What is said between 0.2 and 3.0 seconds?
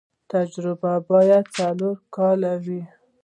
تجربه باید څلور کاله وي.